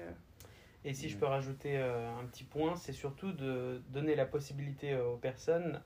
Et 0.86 0.94
si 0.94 1.08
je 1.10 1.18
peux 1.18 1.26
rajouter 1.26 1.78
un 1.78 2.26
petit 2.26 2.44
point, 2.44 2.76
c'est 2.76 2.92
surtout 2.92 3.32
de 3.32 3.82
donner 3.88 4.16
la 4.16 4.26
possibilité 4.26 4.98
aux 4.98 5.16
personnes 5.16 5.82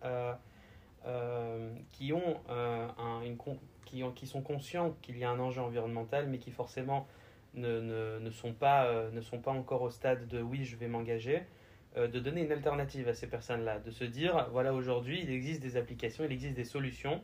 qui, 1.92 2.14
ont, 2.14 2.42
un- 2.50 3.22
une 3.22 3.38
qui, 3.86 4.02
ont, 4.04 4.12
qui 4.12 4.25
sont 4.25 4.42
conscients 4.42 4.98
qu'il 5.04 5.19
y 5.19 5.24
a 5.24 5.30
un 5.30 5.40
enjeu 5.40 5.62
environnemental, 5.62 6.28
mais 6.28 6.40
qui 6.40 6.50
forcément 6.50 7.08
ne, 7.54 7.80
ne, 7.80 8.18
ne 8.18 8.30
sont, 8.31 8.54
pas, 8.54 9.12
ne 9.12 9.22
sont 9.22 9.40
pas 9.40 9.52
encore 9.52 9.84
au 9.84 9.92
stade 9.92 10.28
de 10.28 10.42
oui, 10.42 10.66
je 10.66 10.75
vais 10.78 10.88
m'engager, 10.88 11.44
de 11.96 12.19
donner 12.19 12.44
une 12.44 12.52
alternative 12.52 13.08
à 13.08 13.14
ces 13.14 13.28
personnes-là, 13.28 13.78
de 13.78 13.92
se 13.92 14.04
dire, 14.04 14.50
voilà, 14.52 14.74
aujourd'hui, 14.74 15.22
il 15.22 15.30
existe 15.30 15.62
des 15.62 15.78
applications, 15.78 16.24
il 16.24 16.31
existe 16.31 16.56
des 16.56 16.66
solutions 16.66 17.22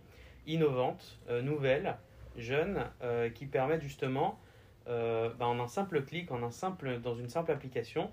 innovantes, 0.47 1.19
euh, 1.29 1.41
nouvelles, 1.41 1.97
jeunes, 2.35 2.85
euh, 3.01 3.29
qui 3.29 3.45
permettent 3.45 3.81
justement 3.81 4.39
euh, 4.87 5.29
ben, 5.33 5.45
en 5.47 5.59
un 5.59 5.67
simple 5.67 6.03
clic, 6.03 6.31
en 6.31 6.43
un 6.43 6.51
simple, 6.51 6.99
dans 6.99 7.15
une 7.15 7.29
simple 7.29 7.51
application, 7.51 8.11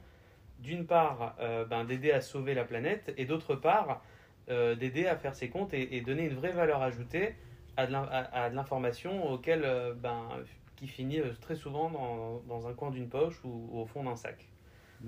d'une 0.58 0.86
part 0.86 1.36
euh, 1.40 1.64
ben, 1.64 1.84
d'aider 1.84 2.12
à 2.12 2.20
sauver 2.20 2.54
la 2.54 2.64
planète 2.64 3.12
et 3.16 3.24
d'autre 3.26 3.54
part 3.54 4.02
euh, 4.50 4.74
d'aider 4.74 5.06
à 5.06 5.16
faire 5.16 5.34
ses 5.34 5.48
comptes 5.50 5.74
et, 5.74 5.96
et 5.96 6.00
donner 6.02 6.26
une 6.26 6.34
vraie 6.34 6.52
valeur 6.52 6.82
ajoutée 6.82 7.36
à 7.76 7.86
de 7.86 8.54
l'information 8.54 9.30
auquel, 9.30 9.64
euh, 9.64 9.94
ben, 9.94 10.28
qui 10.76 10.86
finit 10.88 11.20
très 11.40 11.54
souvent 11.56 11.90
dans, 11.90 12.40
dans 12.40 12.68
un 12.68 12.74
coin 12.74 12.90
d'une 12.90 13.08
poche 13.08 13.42
ou, 13.44 13.68
ou 13.72 13.80
au 13.80 13.86
fond 13.86 14.04
d'un 14.04 14.16
sac. 14.16 14.50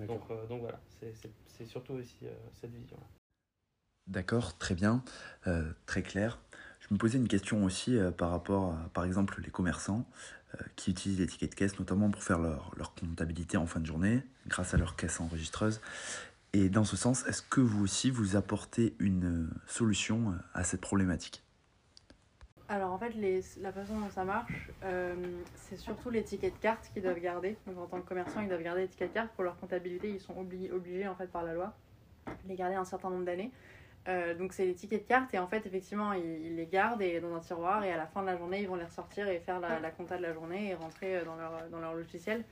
Donc, 0.06 0.22
euh, 0.30 0.46
donc 0.46 0.60
voilà, 0.60 0.80
c'est- 1.00 1.66
surtout 1.66 1.94
aussi 1.94 2.26
euh, 2.26 2.30
cette 2.52 2.72
vision. 2.74 2.98
D'accord, 4.06 4.58
très 4.58 4.74
bien, 4.74 5.04
euh, 5.46 5.72
très 5.86 6.02
clair. 6.02 6.40
Je 6.92 6.94
me 6.94 6.98
posais 6.98 7.16
une 7.16 7.26
question 7.26 7.64
aussi 7.64 7.96
euh, 7.96 8.10
par 8.10 8.28
rapport 8.28 8.74
à, 8.74 8.90
par 8.92 9.04
exemple, 9.04 9.40
les 9.42 9.48
commerçants 9.48 10.06
euh, 10.54 10.58
qui 10.76 10.90
utilisent 10.90 11.20
les 11.20 11.26
tickets 11.26 11.48
de 11.48 11.54
caisse, 11.54 11.78
notamment 11.78 12.10
pour 12.10 12.22
faire 12.22 12.38
leur, 12.38 12.70
leur 12.76 12.94
comptabilité 12.94 13.56
en 13.56 13.64
fin 13.64 13.80
de 13.80 13.86
journée, 13.86 14.22
grâce 14.46 14.74
à 14.74 14.76
leur 14.76 14.94
caisse 14.94 15.18
enregistreuse. 15.18 15.80
Et 16.52 16.68
dans 16.68 16.84
ce 16.84 16.98
sens, 16.98 17.26
est-ce 17.26 17.40
que 17.40 17.62
vous 17.62 17.82
aussi, 17.82 18.10
vous 18.10 18.36
apportez 18.36 18.94
une 18.98 19.24
euh, 19.24 19.50
solution 19.66 20.34
à 20.52 20.64
cette 20.64 20.82
problématique? 20.82 21.42
Alors 22.68 22.92
en 22.92 22.98
fait 22.98 23.14
la 23.62 23.72
façon 23.72 23.98
dont 23.98 24.10
ça 24.10 24.24
marche, 24.24 24.70
c'est 25.56 25.78
surtout 25.78 26.10
les 26.10 26.22
tickets 26.22 26.52
de 26.54 26.58
carte 26.58 26.90
qu'ils 26.92 27.02
doivent 27.02 27.20
garder. 27.20 27.56
Donc 27.66 27.78
en 27.78 27.86
tant 27.86 28.00
que 28.02 28.08
commerçant 28.08 28.40
ils 28.40 28.48
doivent 28.48 28.62
garder 28.62 28.82
les 28.82 28.88
tickets 28.88 29.08
de 29.08 29.14
carte 29.14 29.30
pour 29.32 29.44
leur 29.44 29.58
comptabilité, 29.58 30.10
ils 30.10 30.20
sont 30.20 30.34
obli- 30.34 30.70
obligés 30.70 31.08
en 31.08 31.14
fait 31.14 31.26
par 31.26 31.42
la 31.42 31.54
loi 31.54 31.74
de 32.26 32.48
les 32.48 32.54
garder 32.54 32.76
un 32.76 32.84
certain 32.84 33.08
nombre 33.10 33.24
d'années. 33.24 33.50
Euh, 34.08 34.34
donc 34.34 34.52
c'est 34.52 34.64
les 34.66 34.74
tickets 34.74 35.04
de 35.04 35.06
carte 35.06 35.32
et 35.32 35.38
en 35.38 35.46
fait 35.46 35.64
effectivement 35.64 36.12
ils, 36.12 36.24
ils 36.46 36.56
les 36.56 36.66
gardent 36.66 37.02
et 37.02 37.20
dans 37.20 37.32
un 37.36 37.38
tiroir 37.38 37.84
et 37.84 37.92
à 37.92 37.96
la 37.96 38.06
fin 38.08 38.20
de 38.22 38.26
la 38.26 38.36
journée 38.36 38.60
ils 38.60 38.66
vont 38.66 38.74
les 38.74 38.84
ressortir 38.84 39.28
et 39.28 39.38
faire 39.38 39.60
la, 39.60 39.78
la 39.78 39.90
compta 39.92 40.16
de 40.16 40.22
la 40.22 40.32
journée 40.32 40.70
et 40.70 40.74
rentrer 40.74 41.18
euh, 41.18 41.24
dans 41.24 41.36
leur, 41.36 41.68
dans 41.70 41.78
leur 41.78 41.94
logiciel. 41.94 42.42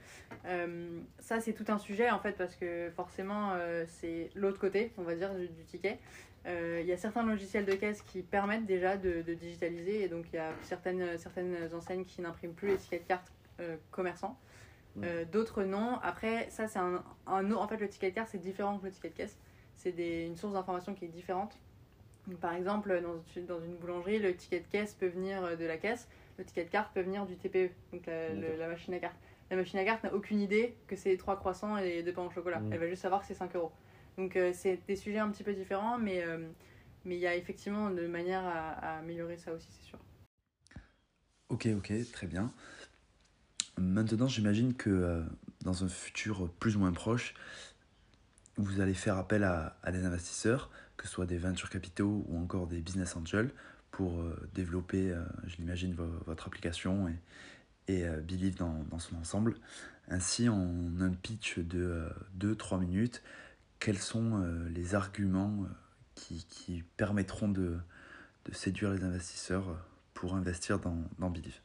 Euh, 0.47 1.00
ça 1.19 1.40
c'est 1.40 1.52
tout 1.52 1.64
un 1.66 1.78
sujet 1.78 2.09
en 2.09 2.21
fait 2.21 2.35
parce 2.38 2.54
que 2.54 2.90
forcément 2.95 3.50
euh, 3.54 3.85
c'est 3.88 4.30
l'autre 4.37 4.61
côté 4.61 4.92
on 4.97 5.02
va 5.02 5.16
dire 5.16 5.35
du, 5.35 5.49
du 5.49 5.64
ticket. 5.64 5.99
Euh, 6.47 6.78
Il 6.83 6.87
y 6.87 6.92
a 6.92 6.97
certains 6.97 7.25
logiciels 7.26 7.66
de 7.66 7.73
caisse 7.75 8.00
qui 8.02 8.23
permettent 8.23 8.64
déjà 8.66 8.97
de, 8.97 9.23
de 9.23 9.35
digitaliser 9.35 10.04
et 10.04 10.09
donc 10.09 10.26
il 10.33 10.37
y 10.37 10.38
a 10.38 10.52
certaines, 10.62 11.19
certaines 11.19 11.57
enseignes 11.75 12.04
qui 12.04 12.23
n'impriment 12.23 12.54
plus 12.54 12.69
les 12.69 12.76
tickets 12.76 13.02
de 13.02 13.09
carte 13.09 13.33
euh, 13.59 13.76
commerçants. 13.90 14.38
Euh, 15.02 15.25
D'autres 15.25 15.64
non. 15.64 15.99
Après, 16.02 16.49
ça 16.50 16.66
c'est 16.69 16.78
un, 16.78 17.02
un 17.26 17.50
autre- 17.50 17.61
En 17.61 17.69
fait, 17.69 17.76
le 17.76 17.88
ticket 17.88 18.11
de 18.11 18.14
carte 18.14 18.28
c'est 18.30 18.38
différent 18.38 18.78
que 18.78 18.87
le 18.87 18.92
ticket 18.92 19.09
de 19.11 19.14
caisse. 19.14 19.37
C'est 19.83 20.27
une 20.27 20.37
source 20.37 20.53
d'information 20.53 20.95
qui 20.95 21.07
est 21.07 21.09
différente. 21.09 21.57
Donc, 22.27 22.39
par 22.39 22.53
exemple, 22.53 23.01
dans, 23.03 23.15
une- 23.35 23.47
dans 23.47 23.61
une 23.63 23.77
boulangerie, 23.77 24.19
le 24.19 24.37
ticket 24.37 24.61
de 24.61 24.67
caisse 24.67 24.93
peut 24.95 25.09
venir 25.09 25.43
euh, 25.43 25.57
de 25.57 25.65
la 25.65 25.79
caisse, 25.79 26.07
le 26.37 26.45
ticket 26.45 26.65
de 26.65 26.71
carte 26.71 26.93
peut 26.93 27.01
venir 27.01 27.25
du 27.25 27.35
TPE, 27.37 27.71
donc 27.93 28.05
la, 28.07 28.35
le- 28.35 28.41
D'accord. 28.43 28.57
la 28.59 28.69
machine 28.69 28.93
à 28.95 28.99
carte. 28.99 29.17
La 29.51 29.57
machine 29.57 29.79
à 29.79 29.85
carte 29.85 30.05
n'a 30.05 30.15
aucune 30.15 30.39
idée 30.41 30.77
que 30.87 30.97
c'est 30.97 31.17
trois 31.17 31.37
croissants 31.37 31.79
et 31.79 32.03
deux 32.03 32.13
pains 32.13 32.25
au 32.27 32.31
chocolat. 32.31 32.61
Mm. 32.61 32.73
Elle 32.75 32.79
va 32.79 32.89
juste 32.89 33.03
savoir 33.03 33.23
que 33.23 33.27
c'est 33.27 33.35
5 33.35 33.57
euros. 33.57 33.73
Donc 34.19 34.37
euh, 34.37 34.53
c'est 34.53 34.79
des 34.87 34.97
sujets 34.97 35.19
un 35.19 35.31
petit 35.31 35.43
peu 35.43 35.55
différents, 35.55 35.99
mais 35.99 36.23
euh, 36.25 36.47
mais 37.07 37.17
il 37.17 37.21
y 37.21 37.27
a 37.27 37.35
effectivement 37.35 37.91
de 37.91 38.07
manière 38.07 38.45
à, 38.45 38.73
à 38.73 38.99
améliorer 38.99 39.39
ça 39.39 39.53
aussi, 39.55 39.69
c'est 39.73 39.85
sûr. 39.89 39.99
Ok, 41.49 41.67
ok, 41.75 41.93
très 42.13 42.27
bien. 42.27 42.53
Maintenant, 43.79 44.29
j'imagine 44.29 44.75
que 44.75 44.91
euh, 44.91 45.23
dans 45.63 45.85
un 45.85 45.89
futur 45.89 46.51
plus 46.61 46.77
ou 46.77 46.81
moins 46.81 46.93
proche, 46.93 47.35
vous 48.62 48.81
allez 48.81 48.95
faire 48.95 49.17
appel 49.17 49.45
à, 49.45 49.76
des 49.93 50.05
investisseurs, 50.05 50.71
que 50.97 51.07
ce 51.07 51.12
soit 51.12 51.26
des 51.26 51.38
ventures 51.38 51.71
capitaux 51.71 52.25
ou 52.29 52.38
encore 52.38 52.67
des 52.67 52.81
business 52.81 53.17
angels, 53.17 53.50
pour 53.90 54.21
euh, 54.21 54.49
développer, 54.55 55.11
euh, 55.11 55.25
je 55.47 55.57
l'imagine, 55.57 55.95
vo- 55.95 56.23
votre 56.26 56.47
application 56.47 57.09
et, 57.09 57.19
et 57.88 58.07
euh, 58.07 58.21
Believe 58.21 58.57
dans, 58.57 58.85
son 58.99 59.17
ensemble. 59.17 59.57
Ainsi, 60.09 60.49
en 60.49 61.00
un 61.00 61.11
pitch 61.11 61.59
de 61.59 62.09
2-3 62.38 62.81
minutes, 62.81 63.23
quels 63.79 63.99
sont 63.99 64.45
les 64.75 64.95
arguments 64.95 65.67
qui, 66.14 66.85
permettront 66.97 67.49
de, 67.49 67.79
séduire 68.52 68.90
les 68.90 69.05
investisseurs 69.05 69.76
pour 70.14 70.35
investir 70.35 70.81
dans, 70.81 71.05
dans 71.19 71.31
Believe? 71.31 71.61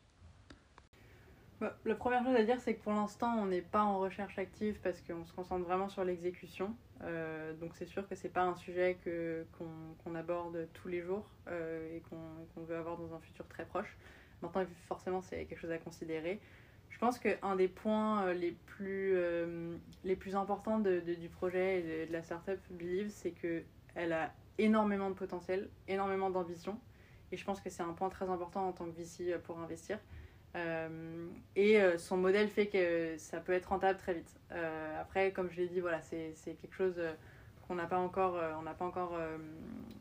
Bah, 1.62 1.74
la 1.86 1.96
première 1.96 2.22
chose 2.24 2.36
à 2.36 2.44
dire, 2.44 2.60
c'est 2.60 2.74
que 2.74 2.84
pour 2.84 2.92
l'instant, 2.92 3.34
on 3.38 3.46
n'est 3.46 3.62
pas 3.62 3.82
en 3.82 4.00
recherche 4.00 4.38
active 4.38 4.78
parce 4.84 5.00
qu'on 5.02 5.26
se 5.26 5.32
concentre 5.32 5.64
vraiment 5.64 5.88
sur 5.88 6.04
l'exécution. 6.04 6.76
Euh, 7.02 7.54
donc 7.54 7.72
c'est 7.76 7.86
sûr 7.86 8.08
que 8.08 8.16
c'est 8.16 8.30
pas 8.30 8.44
un 8.44 8.56
sujet 8.56 8.98
qu'on, 9.58 10.16
aborde 10.16 10.68
tous 10.74 10.88
les 10.88 11.02
jours 11.02 11.30
euh, 11.48 11.96
et 11.96 12.02
qu'on, 12.02 12.62
veut 12.64 12.76
avoir 12.76 12.98
dans 12.98 13.14
un 13.14 13.20
futur 13.20 13.48
très 13.48 13.66
proche. 13.66 13.96
Maintenant, 14.42 14.66
forcément, 14.88 15.22
c'est 15.22 15.46
quelque 15.46 15.60
chose 15.60 15.72
à 15.72 15.78
considérer. 15.78 16.42
Je 16.90 16.98
pense 17.00 17.20
qu'un 17.20 17.56
des 17.56 17.70
points 17.70 18.26
euh, 18.26 18.34
les 18.34 18.52
plus, 18.66 19.16
les 20.04 20.16
plus 20.18 20.36
importants 20.36 20.80
de, 20.80 21.00
du 21.00 21.30
projet 21.30 21.80
et 21.80 21.84
de, 21.84 22.08
de 22.10 22.14
la 22.14 22.22
startup 22.22 22.60
Believe, 22.70 23.10
c'est 23.10 23.32
qu'elle 23.32 24.12
a 24.12 24.34
énormément 24.58 25.10
de 25.10 25.16
potentiel, 25.16 25.70
énormément 25.88 26.30
d'ambition. 26.30 26.78
Et 27.32 27.38
je 27.38 27.46
pense 27.46 27.62
que 27.62 27.70
c'est 27.70 27.84
un 27.84 27.94
point 27.94 28.10
très 28.10 28.30
important 28.30 28.68
en 28.68 28.74
tant 28.74 28.86
que 28.86 28.98
VC 28.98 29.38
pour 29.40 29.60
investir. 29.60 30.00
Euh, 30.56 31.28
et 31.56 31.82
euh, 31.82 31.98
son 31.98 32.18
modèle 32.18 32.48
fait 32.48 32.68
que 32.68 33.18
ça 33.18 33.40
peut 33.40 33.52
être 33.54 33.68
rentable 33.68 34.00
très 34.00 34.14
vite. 34.14 34.40
Euh, 34.52 35.02
après, 35.02 35.32
comme 35.32 35.50
je 35.52 35.58
l'ai 35.58 35.68
dit, 35.68 35.82
voilà, 35.82 36.02
c'est 36.02 36.32
c'est 36.36 36.54
quelque 36.54 36.76
chose 36.76 36.96
euh, 36.98 37.14
qu'on 37.68 37.76
n'a 37.76 37.88
pas 37.88 37.98
encore, 38.00 38.38
euh, 38.38 38.54
on 38.58 38.62
n'a 38.62 38.74
pas 38.74 38.86
encore 38.86 39.16
euh, 39.16 39.38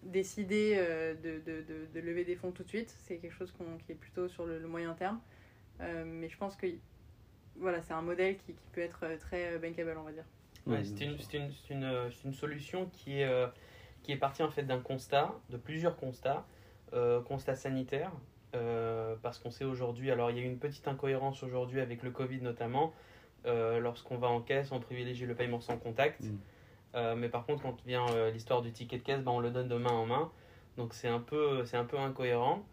décidé 0.04 0.74
euh, 0.76 1.14
de, 1.14 1.40
de, 1.40 1.62
de, 1.62 1.86
de 1.92 2.00
lever 2.00 2.24
des 2.24 2.36
fonds 2.36 2.52
tout 2.52 2.62
de 2.62 2.68
suite. 2.68 2.94
C'est 3.00 3.16
quelque 3.16 3.34
chose 3.34 3.50
qu'on- 3.52 3.78
qui 3.84 3.92
est 3.92 3.96
plutôt 3.96 4.28
sur 4.28 4.46
le, 4.46 4.58
le 4.58 4.68
moyen 4.68 4.94
terme. 4.94 5.20
Euh, 5.80 6.04
mais 6.06 6.28
je 6.28 6.36
pense 6.36 6.56
que 6.56 6.66
voilà, 7.56 7.82
c'est 7.82 7.94
un 7.94 8.02
modèle 8.02 8.36
qui, 8.36 8.52
qui 8.52 8.68
peut 8.72 8.80
être 8.80 9.04
très 9.18 9.58
bankable, 9.58 9.94
on 9.98 10.02
va 10.02 10.12
dire. 10.12 10.24
Ouais, 10.66 10.84
c'est 10.84 11.04
une, 11.04 11.12
une, 11.12 11.18
c'est 11.18 11.36
une, 11.74 12.10
c'est 12.10 12.24
une 12.28 12.34
solution 12.34 12.86
qui 12.92 13.20
est, 13.20 13.24
euh, 13.28 13.46
qui 14.02 14.12
est 14.12 14.16
partie 14.16 14.42
en 14.42 14.50
fait 14.50 14.62
d'un 14.62 14.80
constat, 14.80 15.34
de 15.50 15.56
plusieurs 15.56 15.96
constats. 15.96 16.46
Euh, 16.92 17.20
constat 17.22 17.56
sanitaire, 17.56 18.12
euh, 18.54 19.16
parce 19.22 19.38
qu'on 19.38 19.50
sait 19.50 19.64
aujourd'hui, 19.64 20.10
alors 20.10 20.30
il 20.30 20.36
y 20.36 20.40
a 20.40 20.42
eu 20.42 20.46
une 20.46 20.58
petite 20.58 20.86
incohérence 20.88 21.42
aujourd'hui 21.42 21.80
avec 21.80 22.02
le 22.02 22.10
Covid 22.10 22.40
notamment. 22.40 22.92
Euh, 23.46 23.78
Lorsqu'on 23.78 24.16
va 24.16 24.28
en 24.28 24.40
caisse, 24.40 24.72
on 24.72 24.80
privilégie 24.80 25.26
le 25.26 25.34
paiement 25.34 25.60
sans 25.60 25.76
contact. 25.76 26.22
Mm. 26.22 26.38
Euh, 26.94 27.16
mais 27.16 27.28
par 27.28 27.44
contre, 27.44 27.62
quand 27.62 27.76
vient 27.84 28.06
l'histoire 28.32 28.62
du 28.62 28.72
ticket 28.72 28.98
de 28.98 29.02
caisse, 29.02 29.20
ben, 29.20 29.32
on 29.32 29.40
le 29.40 29.50
donne 29.50 29.68
de 29.68 29.76
main 29.76 29.90
en 29.90 30.06
main. 30.06 30.30
Donc 30.76 30.94
c'est 30.94 31.08
un 31.08 31.20
peu, 31.20 31.64
c'est 31.64 31.76
un 31.76 31.84
peu 31.84 31.98
incohérent. 31.98 32.64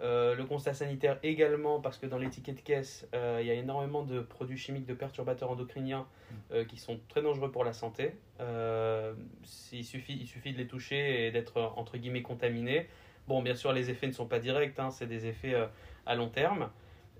Le 0.00 0.42
constat 0.44 0.74
sanitaire 0.74 1.18
également, 1.24 1.80
parce 1.80 1.98
que 1.98 2.06
dans 2.06 2.18
les 2.18 2.28
tickets 2.28 2.56
de 2.56 2.60
caisse, 2.60 3.08
il 3.12 3.46
y 3.46 3.50
a 3.50 3.54
énormément 3.54 4.04
de 4.04 4.20
produits 4.20 4.56
chimiques, 4.56 4.86
de 4.86 4.94
perturbateurs 4.94 5.50
endocriniens 5.50 6.06
euh, 6.52 6.64
qui 6.64 6.78
sont 6.78 7.00
très 7.08 7.22
dangereux 7.22 7.50
pour 7.50 7.64
la 7.64 7.72
santé. 7.72 8.12
Il, 8.40 9.84
suffit, 9.84 10.16
il 10.20 10.26
suffit 10.26 10.52
de 10.52 10.58
les 10.58 10.66
toucher 10.66 11.26
et 11.26 11.30
d'être 11.30 11.72
entre 11.76 11.98
guillemets 11.98 12.22
contaminé. 12.22 12.86
Bon, 13.28 13.42
bien 13.42 13.54
sûr, 13.54 13.74
les 13.74 13.90
effets 13.90 14.06
ne 14.06 14.12
sont 14.12 14.26
pas 14.26 14.38
directs, 14.38 14.78
hein, 14.78 14.90
c'est 14.90 15.06
des 15.06 15.26
effets 15.26 15.52
euh, 15.52 15.66
à 16.06 16.14
long 16.14 16.30
terme. 16.30 16.70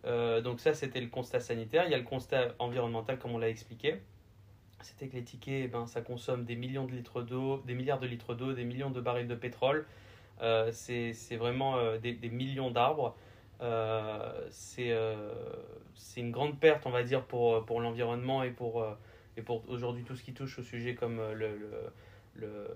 Euh, 0.06 0.40
donc 0.40 0.58
ça, 0.58 0.72
c'était 0.72 1.02
le 1.02 1.08
constat 1.08 1.38
sanitaire. 1.38 1.84
Il 1.84 1.90
y 1.90 1.94
a 1.94 1.98
le 1.98 2.04
constat 2.04 2.54
environnemental, 2.58 3.18
comme 3.18 3.32
on 3.32 3.38
l'a 3.38 3.50
expliqué. 3.50 4.00
C'était 4.80 5.08
que 5.08 5.16
les 5.16 5.24
tickets, 5.24 5.64
eh 5.66 5.68
ben, 5.68 5.86
ça 5.86 6.00
consomme 6.00 6.46
des 6.46 6.56
millions 6.56 6.86
de 6.86 6.92
litres 6.92 7.20
d'eau, 7.20 7.62
des 7.66 7.74
milliards 7.74 8.00
de 8.00 8.06
litres 8.06 8.34
d'eau, 8.34 8.54
des 8.54 8.64
millions 8.64 8.88
de 8.88 9.02
barils 9.02 9.28
de 9.28 9.34
pétrole. 9.34 9.86
Euh, 10.40 10.70
c'est 10.72 11.36
vraiment 11.36 11.76
des, 11.98 12.14
millions 12.30 12.70
d'arbres. 12.70 13.14
C'est 14.48 14.90
une 16.16 16.30
grande 16.30 16.58
perte, 16.58 16.86
on 16.86 16.90
va 16.90 17.02
dire, 17.02 17.22
pour, 17.26 17.66
pour 17.66 17.82
l'environnement 17.82 18.42
et 18.44 18.50
pour, 18.50 18.82
et 19.36 19.42
pour 19.42 19.68
aujourd'hui 19.68 20.04
tout 20.04 20.16
ce 20.16 20.22
qui 20.22 20.32
touche 20.32 20.58
au 20.58 20.62
sujet 20.62 20.94
comme 20.94 21.20
le, 21.32 21.92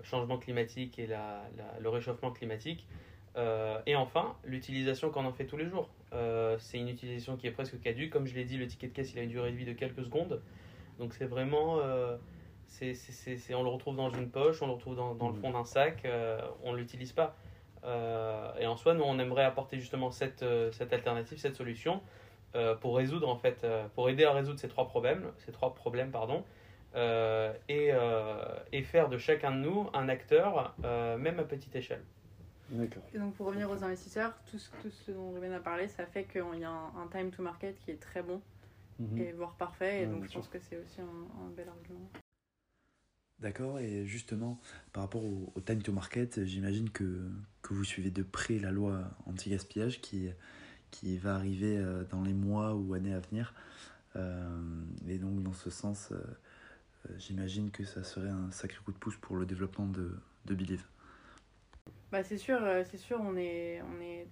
changement 0.03 0.37
climatique 0.37 0.99
et 0.99 1.07
la- 1.07 1.49
le 1.79 1.89
réchauffement 1.89 2.29
climatique. 2.29 2.85
Euh, 3.35 3.79
et 3.85 3.95
enfin, 3.95 4.35
l'utilisation 4.43 5.09
qu'on 5.09 5.25
en 5.25 5.31
fait 5.31 5.45
tous 5.45 5.57
les 5.57 5.67
jours. 5.67 5.89
Euh, 6.13 6.55
c'est 6.59 6.77
une 6.77 6.89
utilisation 6.89 7.35
qui 7.35 7.47
est 7.47 7.51
presque 7.51 7.79
caduque. 7.81 8.11
Comme 8.11 8.27
je 8.27 8.35
l'ai 8.35 8.43
dit, 8.45 8.57
le 8.57 8.67
ticket 8.67 8.87
de 8.87 8.93
caisse, 8.93 9.13
il 9.13 9.19
a 9.19 9.23
une 9.23 9.29
durée 9.29 9.51
de 9.51 9.57
vie 9.57 9.65
de 9.65 9.73
quelques 9.73 10.03
secondes. 10.03 10.41
Donc 10.99 11.13
c'est 11.13 11.25
vraiment... 11.25 11.79
euh, 11.79 12.17
c'est 12.67 12.93
c'est- 12.93 13.53
on 13.53 13.63
le 13.63 13.69
retrouve 13.69 13.95
dans 13.95 14.09
une 14.09 14.29
poche, 14.29 14.61
on 14.61 14.67
le 14.67 14.73
retrouve 14.73 14.95
dans, 14.95 15.13
dans 15.15 15.27
le 15.29 15.33
Mhm. 15.35 15.41
fond 15.41 15.51
d'un 15.51 15.63
sac, 15.63 16.07
on 16.63 16.71
ne 16.71 16.77
l'utilise 16.77 17.11
pas. 17.11 17.35
Et 18.59 18.65
en 18.65 18.75
soi, 18.77 18.93
nous, 18.93 19.03
on 19.03 19.19
aimerait 19.19 19.43
apporter 19.43 19.77
justement 19.77 20.09
cette, 20.11 20.45
cette 20.71 20.93
alternative, 20.93 21.37
cette 21.37 21.55
solution, 21.55 22.01
pour 22.81 22.95
résoudre 22.97 23.27
en 23.29 23.35
fait, 23.35 23.65
pour 23.93 24.09
aider 24.09 24.23
à 24.23 24.31
résoudre 24.31 24.59
ces 24.59 24.69
trois 24.69 24.87
problèmes, 24.87 25.31
ces 25.39 25.51
trois 25.51 25.75
problèmes, 25.75 26.09
pardon, 26.09 26.43
et, 26.95 27.91
et 28.71 28.81
faire 28.83 29.09
de 29.09 29.17
chacun 29.17 29.51
de 29.51 29.57
nous 29.57 29.89
un 29.93 30.09
acteur, 30.09 30.73
même 31.19 31.39
à 31.39 31.43
petite 31.43 31.75
échelle. 31.75 32.01
Et 33.13 33.19
donc 33.19 33.35
pour 33.35 33.45
revenir 33.47 33.69
aux 33.69 33.83
investisseurs, 33.83 34.33
tout 34.49 34.57
ce, 34.57 34.69
tout 34.81 34.89
ce 34.89 35.11
dont 35.11 35.31
Ruben 35.33 35.51
a 35.53 35.59
parlé, 35.59 35.87
ça 35.87 36.05
fait 36.05 36.25
qu'il 36.25 36.41
y 36.59 36.63
a 36.63 36.69
un, 36.69 36.95
un 36.97 37.07
time 37.11 37.29
to 37.31 37.43
market 37.43 37.77
qui 37.79 37.91
est 37.91 38.01
très 38.01 38.23
bon 38.23 38.41
Mhm. 38.99 39.17
et 39.19 39.31
voire 39.31 39.55
parfait. 39.55 40.03
Et 40.03 40.05
Ouais, 40.05 40.11
donc 40.13 40.25
je 40.25 40.33
pense 40.33 40.47
que 40.47 40.59
c'est 40.59 40.77
aussi 40.77 41.01
un, 41.01 41.05
un 41.45 41.49
bel 41.49 41.67
argument. 41.67 42.09
D'accord, 43.39 43.79
et 43.79 44.05
justement, 44.05 44.59
par 44.93 45.03
rapport 45.03 45.25
au, 45.25 45.51
au 45.55 45.59
time 45.61 45.81
to 45.81 45.91
market, 45.91 46.45
j'imagine 46.45 46.89
que, 46.89 47.27
que 47.61 47.73
vous 47.73 47.83
suivez 47.83 48.11
de 48.11 48.23
près 48.23 48.57
la 48.59 48.71
loi 48.71 49.03
anti-gaspillage 49.25 49.99
qui, 50.01 50.29
qui 50.91 51.17
va 51.17 51.35
arriver 51.35 51.77
euh, 51.77 52.03
dans 52.05 52.21
les 52.21 52.33
mois 52.33 52.75
ou 52.75 52.93
années 52.93 53.13
à 53.13 53.19
venir. 53.19 53.53
Euh, 54.15 54.85
et 55.07 55.17
donc, 55.17 55.41
dans 55.43 55.53
ce 55.53 55.69
sens, 55.71 56.09
euh, 56.11 56.23
j'imagine 57.17 57.71
que 57.71 57.83
ça 57.83 58.03
serait 58.03 58.29
un 58.29 58.51
sacré 58.51 58.79
coup 58.85 58.91
de 58.93 58.97
pouce 58.97 59.17
pour 59.17 59.35
le 59.35 59.45
développement 59.45 59.87
de, 59.87 60.15
de 60.45 60.55
Believe. 60.55 60.85
Bah, 62.13 62.23
c'est 62.23 62.37
sûr, 62.37 62.63
euh, 62.63 62.83
c'est 62.85 62.99
sûr, 62.99 63.19
on 63.19 63.35
est, 63.35 63.81
on 63.81 63.99
est, 63.99 64.27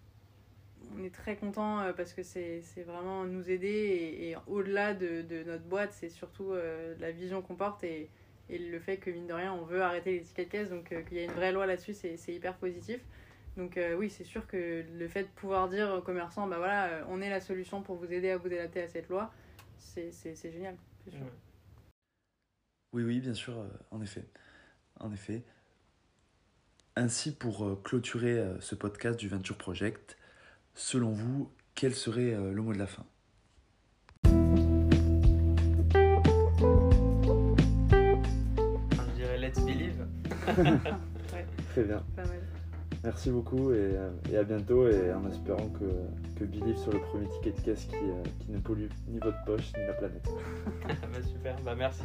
on 0.95 1.03
est 1.03 1.09
très 1.09 1.35
content 1.35 1.79
euh, 1.79 1.93
parce 1.93 2.13
que 2.13 2.21
c'est 2.21 2.61
vraiment 2.85 3.25
nous 3.25 3.49
aider 3.49 4.19
et, 4.19 4.35
au-delà 4.45 4.93
de, 4.93 5.23
de 5.23 5.41
notre 5.41 5.63
boîte, 5.63 5.91
c'est 5.91 6.09
surtout 6.09 6.51
euh, 6.51 6.93
la 6.99 7.09
vision 7.09 7.41
qu'on 7.41 7.55
porte 7.55 7.83
et, 7.83 8.07
et 8.51 8.59
le 8.59 8.79
fait 8.79 8.97
que 8.97 9.09
mine 9.09 9.25
de 9.25 9.33
rien, 9.33 9.51
on 9.51 9.63
veut 9.63 9.81
arrêter 9.81 10.11
les 10.11 10.21
tickets 10.21 10.45
de 10.45 10.51
caisse, 10.51 10.69
donc 10.69 10.89
qu'il 11.07 11.17
y 11.17 11.21
a 11.21 11.23
une 11.23 11.31
vraie 11.31 11.51
loi 11.51 11.65
là-dessus, 11.65 11.95
c'est 11.95 12.19
hyper 12.27 12.55
positif. 12.57 13.01
Donc 13.57 13.79
oui, 13.97 14.11
c'est 14.11 14.25
sûr 14.25 14.45
que 14.45 14.85
le 14.87 15.07
fait 15.07 15.23
de 15.23 15.29
pouvoir 15.29 15.67
dire 15.67 15.89
aux 15.89 16.01
commerçants, 16.01 16.47
bah 16.47 16.59
voilà, 16.59 17.03
on 17.09 17.19
est 17.19 17.31
la 17.31 17.41
solution 17.41 17.81
pour 17.81 17.95
vous 17.95 18.13
aider 18.13 18.29
à 18.29 18.37
vous 18.37 18.45
adapter 18.45 18.83
à 18.83 18.89
cette 18.89 19.09
loi, 19.09 19.33
c'est 19.79 20.11
génial. 20.51 20.75
Oui, 22.93 23.01
oui, 23.01 23.19
bien 23.19 23.33
sûr, 23.33 23.55
en 23.89 24.01
effet. 24.03 24.25
En 24.99 25.11
effet. 25.11 25.41
Ainsi, 26.97 27.31
pour 27.33 27.63
euh, 27.65 27.79
clôturer 27.81 28.37
euh, 28.37 28.59
ce 28.59 28.75
podcast 28.75 29.17
du 29.17 29.29
Venture 29.29 29.55
Project, 29.55 30.17
selon 30.75 31.11
vous, 31.11 31.49
quel 31.73 31.95
serait 31.95 32.33
euh, 32.33 32.51
le 32.51 32.61
mot 32.61 32.73
de 32.73 32.79
la 32.79 32.87
fin? 32.87 33.05
Je 34.25 34.31
dirais 39.15 39.37
let's 39.37 39.61
believe. 39.61 40.05
Très 41.71 41.83
bien. 41.83 42.03
Pas 42.13 42.25
mal. 42.25 42.41
Merci 43.05 43.31
beaucoup 43.31 43.71
et, 43.71 43.95
et 44.29 44.37
à 44.37 44.43
bientôt 44.43 44.87
et 44.87 45.13
en 45.13 45.27
espérant 45.27 45.69
que, 45.69 45.85
que 46.37 46.43
Believe 46.43 46.77
soit 46.77 46.93
le 46.93 46.99
premier 46.99 47.27
ticket 47.29 47.51
de 47.51 47.61
caisse 47.61 47.85
qui, 47.85 47.95
qui 48.45 48.51
ne 48.51 48.59
pollue 48.59 48.89
ni 49.07 49.17
votre 49.17 49.43
poche 49.45 49.71
ni 49.77 49.85
la 49.87 49.93
planète. 49.93 50.27
Bah, 50.87 51.23
super, 51.23 51.55
bah 51.63 51.73
merci. 51.75 52.03